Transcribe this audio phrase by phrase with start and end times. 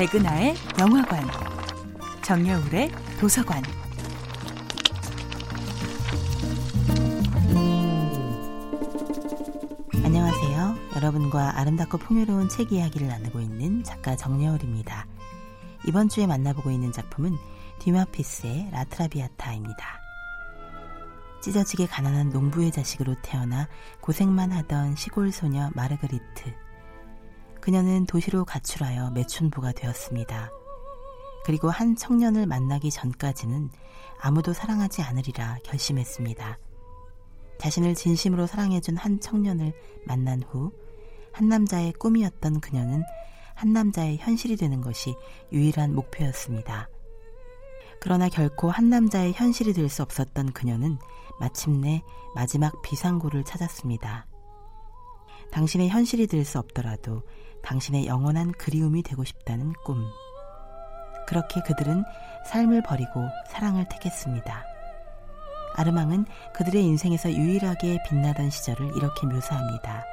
[0.00, 1.28] 백은하의 영화관,
[2.22, 3.62] 정여울의 도서관.
[10.02, 10.74] 안녕하세요.
[10.96, 15.06] 여러분과 아름답고 풍요로운 책 이야기를 나누고 있는 작가 정여울입니다.
[15.86, 17.36] 이번 주에 만나보고 있는 작품은
[17.80, 20.00] 디마피스의 라트라비아타입니다.
[21.42, 23.68] 찢어지게 가난한 농부의 자식으로 태어나
[24.00, 26.69] 고생만 하던 시골 소녀 마르그리트.
[27.60, 30.50] 그녀는 도시로 가출하여 매춘부가 되었습니다.
[31.44, 33.70] 그리고 한 청년을 만나기 전까지는
[34.20, 36.58] 아무도 사랑하지 않으리라 결심했습니다.
[37.58, 39.72] 자신을 진심으로 사랑해준 한 청년을
[40.06, 40.72] 만난 후
[41.32, 43.02] 한 남자의 꿈이었던 그녀는
[43.54, 45.14] 한 남자의 현실이 되는 것이
[45.52, 46.88] 유일한 목표였습니다.
[48.00, 50.98] 그러나 결코 한 남자의 현실이 될 수 없었던 그녀는
[51.38, 52.02] 마침내
[52.34, 54.26] 마지막 비상구를 찾았습니다.
[55.52, 57.22] 당신의 현실이 될 수 없더라도
[57.62, 60.04] 당신의 영원한 그리움이 되고 싶다는 꿈.
[61.26, 62.04] 그렇게 그들은
[62.46, 64.64] 삶을 버리고 사랑을 택했습니다.
[65.74, 66.24] 아르망은
[66.54, 70.04] 그들의 인생에서 유일하게 빛나던 시절을 이렇게 묘사합니다.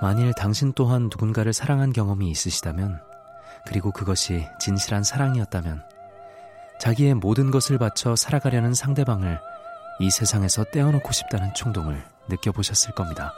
[0.00, 3.00] 만일 당신 또한 누군가를 사랑한 경험이 있으시다면,
[3.66, 5.82] 그리고 그것이 진실한 사랑이었다면,
[6.80, 9.40] 자기의 모든 것을 바쳐 살아가려는 상대방을
[10.00, 13.32] 이 세상에서 떼어놓고 싶다는衝동을 느껴보셨을 겁니다.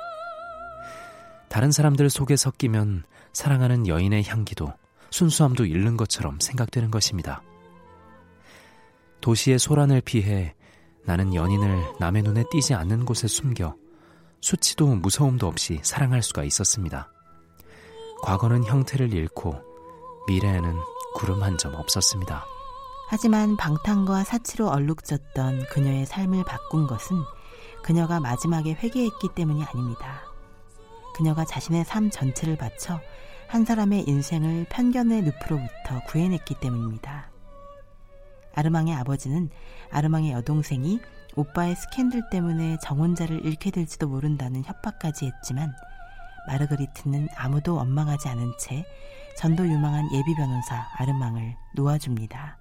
[1.55, 4.73] 다른 사람들 속에 섞이면 사랑하는 여인의 향기도
[5.11, 7.43] 순수함도 잃는 것처럼 생각되는 것입니다.
[9.21, 10.57] 도시의 소란을 피해
[11.05, 13.77] 나는 연인을 남의 눈에 띄지 않는 곳에 숨겨
[14.41, 17.13] 수치도 무서움도 없이 사랑할 수가 있었습니다.
[18.25, 19.55] 과거는 형태를 잃고
[20.27, 20.75] 미래에는
[21.15, 22.45] 구름 한 점 없었습니다.
[23.11, 27.17] 하지만 방탕과 사치로 얼룩졌던 그녀의 삶을 바꾼 것은
[27.85, 30.34] 그녀가 마지막에 회개했기 때문이 아닙니다.
[31.15, 33.01] 그녀가 자신의 삶 전체를 바쳐
[33.49, 37.31] 한 사람의 인생을 편견의 늪으로부터 구해냈기 때문입니다.
[38.55, 39.51] 아르망의 아버지는
[39.91, 41.01] 아르망의 여동생이
[41.37, 45.73] 오빠의 스캔들 때문에 정혼자를 잃게 될지도 모른다는 협박까지 했지만
[46.47, 48.85] 마르그리트는 아무도 원망하지 않은 채
[49.37, 52.59] 전도 유망한 예비 변호사 아르망을 놓아줍니다.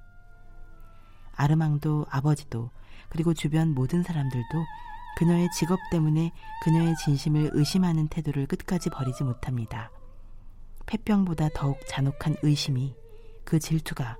[1.36, 2.72] 아르망도 아버지도
[3.09, 4.66] 그리고 주변 모든 사람들도
[5.18, 6.31] 그녀의 직업 때문에
[6.63, 9.91] 그녀의 진심을 의심하는 태도를 끝까지 버리지 못합니다.
[10.85, 12.96] 폐병보다 더욱 잔혹한 의심이
[13.44, 14.18] 그 질투가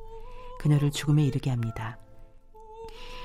[0.60, 1.98] 그녀를 죽음에 이르게 합니다.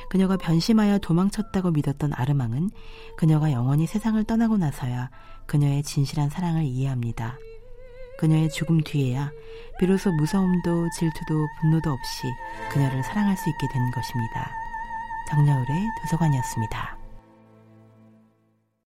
[0.09, 2.71] 그녀가 변심하여 도망쳤다고 믿었던 아르망은
[3.17, 5.11] 그녀가 영원히 세상을 떠나고 나서야
[5.47, 7.37] 그녀의 진실한 사랑을 이해합니다.
[8.19, 9.31] 그녀의 죽음 뒤에야
[9.79, 12.27] 비로소 무서움도 질투도 분노도 없이
[12.73, 14.51] 그녀를 사랑할 수 있게 된 것입니다.
[15.31, 16.98] 정여울의 도서관이었습니다.